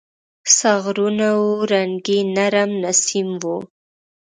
[0.57, 3.43] ساغرونه وو رنګین، نرم نسیم و